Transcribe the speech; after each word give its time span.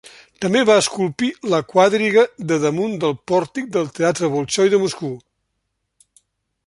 També 0.43 0.61
va 0.67 0.77
esculpir 0.83 1.27
la 1.53 1.59
quadriga 1.73 2.23
de 2.51 2.57
damunt 2.63 2.95
del 3.05 3.13
pòrtic 3.33 3.69
del 3.77 3.93
Teatre 4.01 4.31
Bolxoi 4.37 4.73
de 4.77 4.81
Moscou. 4.87 5.17